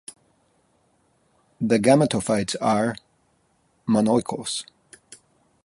The 1.61 1.77
gametophytes 1.77 2.55
are 2.59 2.95
monoicous. 3.87 4.65